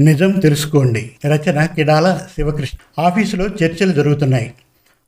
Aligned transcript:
నిజం 0.00 0.30
తెలుసుకోండి. 0.30 1.10
రచన 1.26 1.66
కిడాల 1.66 2.20
శివకృష్ణ. 2.34 3.02
ఆఫీసులో 3.02 3.46
చర్చలు 3.46 3.92
జరుగుతున్నాయి. 3.92 4.54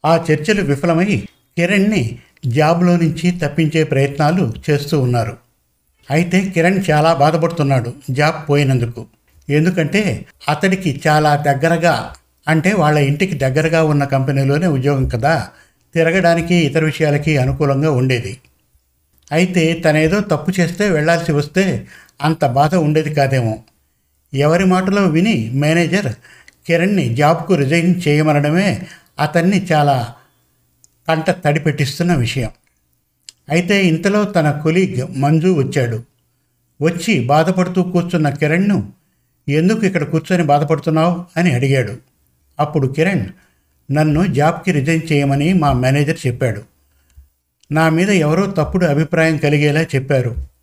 ఆ 0.05 0.25
చర్చలు 0.31 0.63
విఫలమై 0.63 1.23
కిరణ్ని 1.59 2.19
జాబ్లో 2.47 2.97
నుంచి 2.97 3.31
తప్పించే 3.31 3.85
ప్రయత్నాలు 3.85 4.53
చేస్తూ 4.71 5.01
ఉన్నారు. 5.01 5.37
అయితే 6.11 6.53
కిరణ్ 6.55 6.85
చాలా 6.91 7.15
బాధపడుతున్నాడు 7.15 7.95
జాబ్ 8.11 8.51
పోయినందుకు. 8.51 9.07
ఎందుకంటే 9.51 10.27
అతడికి 10.49 11.03
చాలా 11.07 11.37
దగ్గరగా 11.37 12.13
అంటే 12.49 12.73
వాళ్ళ 12.73 12.99
ఇంటికి 12.99 13.35
దగ్గరగా 13.35 13.85
ఉన్న 13.85 14.05
కంపెనీలోనే 14.05 14.67
ఉద్యోగం 14.67 15.09
కదా 15.09 15.49
తిరగడానికి 15.95 16.55
ఇతర 16.55 16.85
విషయాలకి 16.85 17.37
అనుకూలంగా 17.37 17.91
ఉండేది. 17.91 18.39
అయితే 19.33 19.83
తనేదో 19.85 20.21
తప్పు 20.21 20.53
చేస్తే 20.61 20.91
వెళ్ళాల్సి 20.91 21.33
వస్తే 21.33 21.87
అంత 22.23 22.47
బాధ 22.47 22.75
ఉండేది 22.75 23.15
కాదేమో. 23.15 23.59
ఎవరి 24.35 24.65
మాటలో 24.65 25.07
విని 25.07 25.51
మేనేజర్ 25.55 26.13
కిరణ్ని 26.67 27.15
జాబ్కు 27.15 27.55
రిజైన్ 27.55 28.01
చేయమనడమే 28.09 28.83
అతన్ని 29.19 29.67
చాలా 29.73 30.15
కంట 31.09 31.31
తడిపెట్టిస్తున్న 31.31 32.15
విషయం. 32.15 32.51
అయితే 33.49 33.85
ఇంతలో 33.87 34.25
తన 34.25 34.51
కొలీగ్ 34.51 35.19
మంజు 35.19 35.49
వచ్చాడు. 35.49 36.03
వచ్చి 36.83 37.21
బాధపడుతూ 37.21 37.83
కూర్చున్న 37.83 38.31
కిరణ్ను 38.31 38.93
ఎందుకు 39.49 39.87
ఇక్కడ 39.87 40.03
కూర్చొని 40.03 40.43
బాధపడుతున్నావు? 40.43 41.25
అని 41.37 41.55
అడిగాడు. 41.55 41.97
అప్పుడు 42.61 42.87
కిరణ్ 42.89 43.27
నన్ను 43.93 44.27
జాబ్కి 44.27 44.73
రిజైన్ 44.73 45.13
చేయమని 45.13 45.53
మా 45.53 45.73
మేనేజర్ 45.73 46.27
చెప్పాడు. 46.27 46.63
నా 47.73 47.89
మీద 47.89 48.11
ఎవరో 48.11 48.47
తప్పుడు 48.47 48.87
అభిప్రాయం 48.87 49.37
కలిగేలా 49.37 49.83
చెప్పారు. 49.83 50.58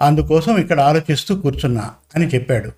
అందుకోసం 0.00 0.56
ఇక్కడ 0.58 0.80
ఆలోచిస్తూ 0.80 1.34
కూర్చున్నా 1.34 1.90
అని 2.14 2.26
చెప్పాడు. 2.26 2.72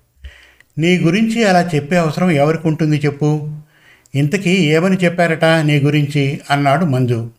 నీ 0.77 0.97
గురించి 0.97 1.43
అలా 1.43 1.69
చెప్పే 1.75 1.95
అవసరం 1.97 2.31
ఎవరికి 2.31 2.67
ఉంటుంది 2.67 3.01
చెప్పు? 3.05 3.49
ఇంతకీ 4.15 4.49
ఏమని 4.49 4.97
చెప్పారట 4.97 5.45
నీ 5.45 5.79
గురించి? 5.79 6.39
అన్నాడు 6.51 6.85
మంజు. 6.85 7.29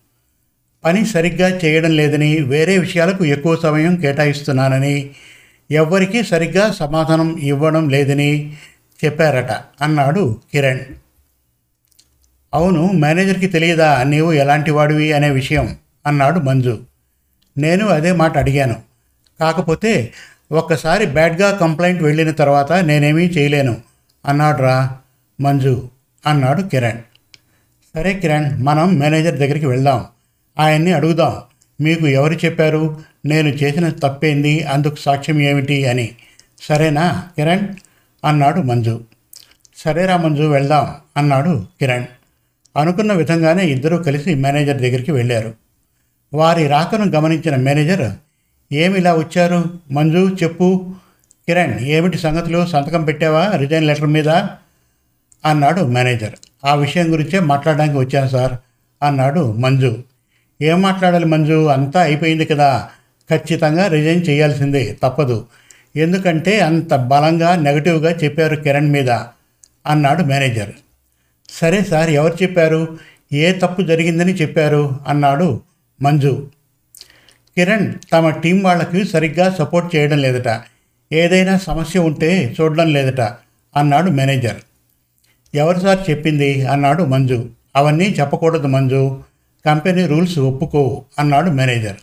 పని 0.84 1.06
సరిగ్గా 1.06 1.48
చేయడం 1.48 1.96
లేదని 1.96 2.40
వేరే 2.40 2.78
విషయాలకు 2.78 3.24
ఎక్కువ 3.24 3.56
సమయం 3.56 3.96
కేటాయిస్తున్నానని 3.96 5.10
ఎవ్వరికీ 5.70 6.22
సరిగ్గా 6.22 6.72
సమాధానం 6.72 7.36
ఇవ్వడం 7.36 7.88
లేదని 7.88 8.52
చెప్పారట 9.04 9.50
అన్నాడు 9.82 10.40
కిరణ్. 10.52 10.80
అవును 12.54 12.92
మేనేజర్కి 12.92 13.46
తెలియదా 13.46 14.02
నీవు 14.02 14.32
ఎలాంటి 14.32 14.70
వాడివి 14.70 15.12
అనే 15.12 15.30
విషయం? 15.30 15.76
అన్నాడు 16.06 16.40
మంజు. 16.40 16.80
నేను 17.58 17.86
అదే 17.86 18.12
మాట 18.12 18.38
అడిగాను. 18.38 18.89
కాకపోతే 19.40 20.12
ఒక్కసారి 20.52 21.06
బ్యాడ్గా 21.06 21.56
కంప్లైంట్ 21.56 22.02
వెళ్ళిన 22.02 22.30
తర్వాత 22.30 22.72
నేనేమీ 22.72 23.24
చేయలేను. 23.24 23.76
అన్నాడురా 24.26 24.96
మంజు. 25.40 25.90
అన్నాడు 26.26 26.62
కిరణ్. 26.62 26.98
సరే 27.94 28.14
కిరణ్ 28.14 28.64
మనం 28.64 28.98
మేనేజర్ 28.98 29.34
దగ్గరికి 29.34 29.66
వెళ్దాం. 29.66 30.04
ఆయన్ని 30.58 30.92
అడుగుదాం. 30.92 31.36
మీకు 31.80 32.06
ఎవరు 32.06 32.34
చెప్పారు? 32.34 33.00
నేను 33.26 33.48
చేసిన 33.48 33.88
తప్పేంది? 33.88 34.64
అందుకు 34.64 34.94
సాక్ష్యం 34.94 35.40
ఏమిటి 35.40 35.86
అని. 35.86 36.10
సరేనా 36.62 37.28
కిరణ్? 37.36 37.68
అన్నాడు 38.24 38.60
మంజు. 38.60 39.00
సరేరా 39.76 40.16
మంజు 40.16 40.42
వెళ్దాం 40.42 40.94
అన్నాడు 41.16 41.66
కిరణ్. 41.80 42.04
అనుకున్న 42.76 43.12
విధంగానే 43.12 43.64
ఇద్దరూ 43.64 43.98
కలిసి 43.98 44.34
మేనేజర్ 44.34 44.76
దగ్గరికి 44.76 45.12
వెళ్ళారు. 45.12 45.54
వారి 46.34 46.66
రాకను 46.66 47.10
గమనించిన 47.10 47.56
మేనేజర్ 47.56 48.12
ఏమిలా 48.72 49.14
వచ్చారు? 49.14 49.64
మంజు 49.90 50.36
చెప్పు. 50.42 50.94
కిరణ్ 51.48 51.80
ఏమిటి 51.80 52.18
సంగతులు? 52.18 52.66
సంతకం 52.66 53.04
పెట్టావా? 53.04 53.52
రిజైన్ 53.56 53.86
లెటర్ 53.86 54.06
మీద? 54.06 54.28
అన్నాడు 55.44 55.82
మేనేజర్. 55.82 56.34
ఆ 56.64 56.74
విషయం 56.74 57.12
గురించే 57.12 57.40
మాట్లాడడానికి 57.40 57.98
వచ్చాను 57.98 58.28
సార్ 58.28 58.52
అన్నాడు 59.02 59.52
మంజు. 59.52 59.98
ఏం 60.62 60.82
మాట్లాడాలి 60.82 61.24
మంజు? 61.24 61.66
అంతా 61.66 62.02
అయిపోయింది 62.02 62.44
కదా. 62.44 62.88
ఖచ్చితంగా 63.30 63.86
రిజైన్ 63.86 64.26
చేయాల్సిందే 64.28 64.98
తప్పదు. 65.02 65.46
ఎందుకంటే 65.96 66.60
అంత 66.60 66.94
బలంగా 66.94 67.56
నెగటివ్గా 67.56 68.10
చెప్పారు 68.10 68.56
కిరణ్ 68.56 68.90
మీద 68.90 69.10
అన్నాడు 69.86 70.22
మేనేజర్. 70.22 70.70
సరే 71.50 71.84
సార్ 71.84 72.10
ఎవరు 72.10 72.34
చెప్పారు? 72.42 72.98
ఏ 73.32 73.52
తప్పు 73.52 73.82
జరిగిందని 73.82 74.34
చెప్పారు? 74.34 75.00
అన్నాడు 75.08 75.60
మంజు. 76.02 76.46
కిరణ్ 77.56 77.94
తమ 78.12 78.30
టీం 78.30 78.62
వాళ్ళకి 78.62 79.04
సరిగ్గా 79.04 79.50
సపోర్ట్ 79.58 79.96
చేయడం 79.96 80.18
లేదట. 80.18 80.60
ఏదైనా 81.12 81.58
సమస్య 81.58 82.00
ఉంటే 82.00 82.56
చూడడం 82.60 82.92
లేదట 82.92 83.20
అన్నాడు 83.76 84.10
మేనేజర్. 84.10 84.56
ఎవరు 85.54 85.80
సార్ 85.80 86.10
చెప్పింది? 86.10 86.66
అన్నాడు 86.66 87.02
మంజు. 87.02 87.48
అవన్నీ 87.76 88.16
చెప్పకూడదు 88.20 88.66
మంజు. 88.66 89.22
కంపెనీ 89.66 90.06
రూల్స్ 90.06 90.38
ఒప్పుకో 90.38 91.04
అన్నాడు 91.18 91.50
మేనేజర్. 91.50 91.96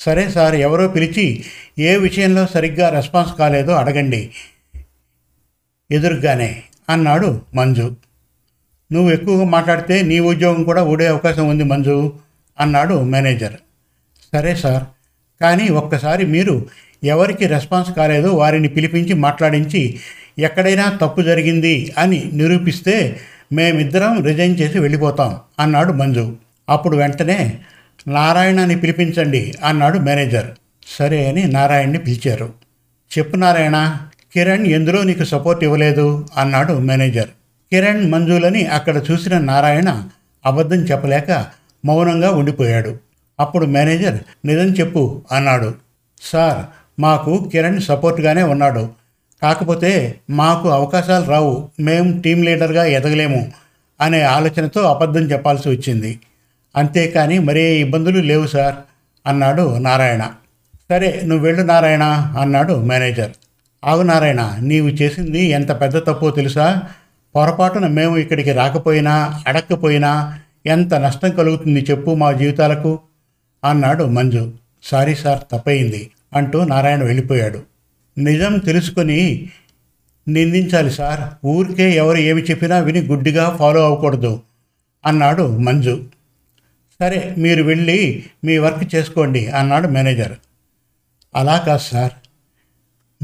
సరే 0.00 0.30
సార్ 0.30 0.54
ఎవరో 0.54 0.88
పిలిచి 0.88 1.44
ఏ 1.78 1.96
విషయంలో 1.96 2.46
సరిగ్గా 2.46 2.88
రెస్పాన్స్ 2.88 3.34
కాలేదో 3.34 3.72
అడగండి. 3.72 4.30
ఎదురుగానే 5.90 6.62
అన్నాడు 6.88 7.40
మంజు. 7.54 7.96
నువ్వు 8.92 9.10
ఎక్కువగా 9.10 9.44
మాట్లాడితే 9.44 10.02
నీ 10.02 10.20
ఉద్యోగం 10.20 10.64
కూడా 10.64 10.82
ఊడే 10.82 11.06
అవకాశం 11.06 11.48
ఉంది 11.48 11.64
మంజు 11.64 12.12
అన్నాడు 12.60 13.02
మేనేజర్. 13.02 13.52
సరే 14.34 14.54
సార్. 14.54 14.82
కానీ 15.40 15.68
ఒక్కసారి 15.68 16.26
మీరు 16.26 16.66
ఎవరికి 17.04 17.46
రెస్పాన్స్ 17.46 17.92
కాలేదో 17.92 18.34
వారిని 18.34 18.68
పిలిపించి 18.68 19.14
మాట్లాడించి 19.14 20.00
ఎక్కడైనా 20.38 20.98
తప్పు 21.02 21.22
జరిగింది 21.22 21.94
అని 21.98 22.30
నిరూపిస్తే 22.32 23.20
మేమిద్దరం 23.52 24.24
రిజైన్ 24.24 24.60
చేసి 24.60 24.78
వెళ్ళిపోతాం 24.78 25.36
అన్నాడు 25.60 25.92
మంజు. 25.92 26.36
అప్పుడు 26.68 26.96
వెంటనే 26.96 27.58
నారాయణని 28.08 28.80
పిలిపించండి 28.80 29.54
అన్నాడు 29.64 29.98
మేనేజర్. 29.98 30.46
సరే 30.98 31.28
అని 31.28 31.44
నారాయణ్ని 31.44 31.98
పిలిచారు. 31.98 32.52
చెప్పు 33.18 33.36
నారాయణ 33.36 33.96
కిరణ్ 34.34 34.66
ఎందులో 34.66 35.02
నీకు 35.02 35.24
సపోర్ట్ 35.24 35.64
ఇవ్వలేదు? 35.64 36.26
అన్నాడు 36.36 36.72
మేనేజర్. 36.72 37.28
కిరణ్ 37.72 38.12
మంజులని 38.12 38.66
అక్కడ 38.66 39.02
చూసిన 39.10 39.38
నారాయణ 39.38 40.02
అబద్ధం 40.46 40.76
చెప్పలేక 40.76 41.46
మౌనంగా 41.84 42.30
ఉండిపోయాడు. 42.30 43.07
అప్పుడు 43.40 43.66
మేనేజర్ 43.66 44.18
నిజం 44.46 44.72
చెప్పు 44.74 45.22
అన్నాడు. 45.32 45.74
సార్ 46.22 46.64
మాకు 47.00 47.48
కిరణ్ 47.52 47.80
సపోర్ట్గానే 47.80 48.42
ఉన్నాడు. 48.42 48.88
కాకపోతే 49.42 50.20
మాకు 50.30 50.68
అవకాశాలు 50.68 51.24
రావు. 51.24 51.68
మేము 51.80 52.20
టీం 52.20 52.42
లీడర్గా 52.42 52.84
ఎదగలేము 52.84 53.52
అనే 54.00 54.22
ఆలోచనతో 54.22 54.80
అబద్ధం 54.80 55.20
చెప్పాల్సి 55.20 55.68
వచ్చింది. 55.68 56.20
అంతేకాని 56.76 57.38
మరే 57.38 57.76
ఇబ్బందులు 57.76 58.18
లేవు 58.18 58.46
సార్ 58.46 58.74
అన్నాడు 59.26 59.78
నారాయణ. 59.78 60.28
సరే 60.90 61.20
నువ్వు 61.24 61.44
వెళ్ళు 61.46 61.62
నారాయణ 61.62 62.02
అన్నాడు 62.40 62.74
మేనేజర్. 62.74 63.30
ఆగు 63.84 64.02
నారాయణ 64.02 64.56
నీవు 64.60 64.88
చేసింది 64.88 65.42
ఎంత 65.44 65.80
పెద్ద 65.80 65.98
తప్పో 65.98 66.30
తెలుసా? 66.30 66.82
పొరపాటున 67.36 67.86
మేము 67.86 68.16
ఇక్కడికి 68.16 68.52
రాకపోయినా 68.52 69.42
అడక్కపోయినా 69.46 70.38
ఎంత 70.66 70.94
నష్టం 70.94 71.30
కలుగుతుంది 71.30 71.86
చెప్పు 71.90 72.14
మా 72.14 72.32
జీవితాలకు. 72.32 72.98
అన్నాడు 73.64 74.04
మంజు. 74.04 74.52
సారీ 74.82 75.14
సార్ 75.14 75.38
తప్పయింది 75.52 76.10
అంటూ 76.34 76.64
నారాయణ 76.64 77.02
వెళ్ళిపోయాడు. 77.02 77.62
నిజం 78.18 78.58
తెలుసుకొని 78.58 79.48
నిందించాలి 80.28 80.90
సార్. 80.90 81.46
ఊరికే 81.46 81.90
ఎవరు 81.90 82.16
ఏమి 82.16 82.42
చెప్పినా 82.42 82.78
విని 82.78 83.00
గుడ్డిగా 83.00 83.56
ఫాలో 83.58 83.84
అవ్వకూడదు 83.84 84.42
అన్నాడు 85.06 85.58
మంజు. 85.58 86.04
సరే 87.00 87.34
మీరు 87.38 87.62
వెళ్ళి 87.62 88.24
మీ 88.44 88.58
వర్క్ 88.58 88.94
చేసుకోండి 88.94 89.46
అన్నాడు 89.46 89.88
మేనేజర్. 89.88 90.32
అలా 91.34 91.64
కాదు 91.66 91.82
సార్. 91.82 92.12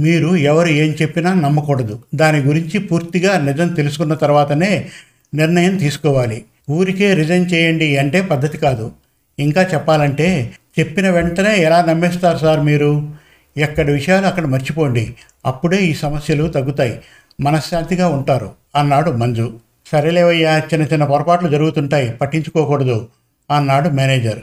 మీరు 0.00 0.36
ఎవరు 0.36 0.68
ఏం 0.68 0.96
చెప్పినా 1.02 1.34
నమ్మకూడదు. 1.34 2.02
దాని 2.14 2.38
గురించి 2.38 2.78
పూర్తిగా 2.78 3.38
నిజం 3.38 3.68
తెలుసుకున్న 3.68 4.14
తర్వాతనే 4.14 4.88
నిర్ణయం 5.34 5.76
తీసుకోవాలి. 5.76 6.44
ఊరికే 6.70 7.14
రిజైన్ 7.14 7.50
చేయండి 7.52 7.96
అంటే 7.96 8.20
పద్ధతి 8.20 8.58
కాదు. 8.58 8.92
ఇంకా 9.38 9.62
చెప్పాలంటే 9.62 10.52
చెప్పిన 10.78 11.10
వెంటనే 11.10 11.56
ఎలా 11.56 11.84
నమ్మేస్తారు 11.84 12.38
సార్ 12.38 12.60
మీరు? 12.60 13.12
ఎక్కడి 13.56 13.92
విషయాలు 13.92 14.26
అక్కడ 14.26 14.46
మర్చిపోండి. 14.46 15.14
అప్పుడే 15.46 15.76
ఈ 15.76 15.94
సమస్యలు 15.94 16.48
తగ్గుతాయి. 16.48 17.00
మనశ్శాంతిగా 17.40 18.08
ఉంటారు 18.08 18.52
అన్నాడు 18.76 19.10
మంజు. 19.10 19.60
సరేలేవయ్యా 19.92 20.58
చిన్న 20.58 20.84
చిన్న 20.84 21.04
పొరపాట్లు 21.04 21.48
జరుగుతుంటాయి 21.48 22.10
పట్టించుకోకూడదు 22.10 23.08
అన్నాడు 23.50 23.88
మేనేజర్. 23.88 24.38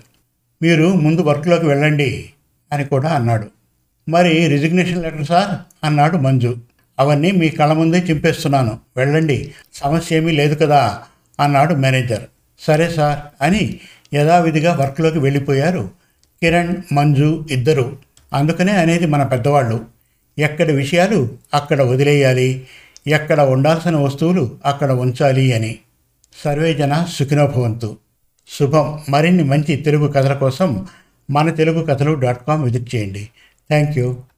మీరు 0.62 0.94
ముందు 0.94 1.22
వర్క్లోకి 1.22 1.66
వెళ్ళండి 1.66 2.30
అని 2.72 2.86
కూడా 2.86 3.10
అన్నాడు. 3.10 3.48
మరి 4.10 4.48
రిజిగ్నేషన్ 4.48 5.04
లెటర్ 5.04 5.26
సార్? 5.26 5.86
అన్నాడు 5.86 6.18
మంజు. 6.18 6.56
అవన్నీ 7.00 7.32
మీ 7.32 7.50
కళ్ళ 7.50 7.74
ముందే 7.74 7.98
చింపేస్తున్నాను. 7.98 8.80
వెళ్ళండి 8.98 9.52
సమస్య 9.74 10.18
ఏమీ 10.18 10.32
లేదు 10.32 10.56
కదా 10.56 11.00
అన్నాడు 11.40 11.74
మేనేజర్. 11.74 12.24
సరే 12.60 12.90
సార్ 12.90 13.20
అని 13.44 13.80
యథావిధిగా 14.14 14.74
వర్క్లోకి 14.74 15.20
వెళ్ళిపోయారు. 15.20 15.90
కిరణ్ 16.42 16.76
మంజు 16.94 17.48
ఇద్దరు. 17.52 17.98
అందుకనే 18.34 18.72
అనేది 18.72 19.06
మన 19.06 19.24
పెద్దవాళ్ళు. 19.24 19.86
ఎక్కడి 20.40 20.74
విషయాలు 20.74 21.30
అక్కడ 21.54 21.82
వదిలేయాలి. 21.82 22.68
ఎక్కడ 23.08 23.42
ఉండాల్సిన 23.42 23.96
వస్తువులు 23.96 24.58
అక్కడ 24.66 24.92
ఉంచాలి 24.92 25.54
అని. 25.54 25.80
సర్వేజన 26.44 27.08
సుఖినోభవంతు. 27.14 27.98
శుభం. 28.60 29.00
మరిన్ని 29.10 29.44
మంచి 29.44 29.76
తెలుగు 29.76 30.08
కథల 30.08 30.34
కోసం 30.34 30.88
మన 31.32 31.50
తెలుగు 31.50 31.84
కథలు 31.84 32.14
డాట్ 32.14 32.48
కామ్ 32.48 32.64
విజిట్ 32.64 32.96
చేయండి. 32.96 33.30
Thank 33.70 33.98
you 33.98 34.24